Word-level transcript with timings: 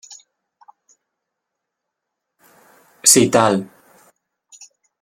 sí 3.11 3.29
tal. 3.29 3.53